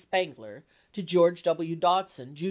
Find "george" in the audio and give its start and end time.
1.03-1.43